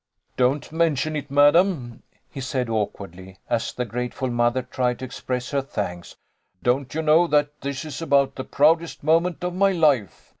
[0.35, 5.61] "Don't mention it, madam," he said, awkwardly, as the grateful mother tried to express her
[5.61, 6.15] thanks.
[6.63, 10.29] "Don't you know that this is about the proudest moment of my life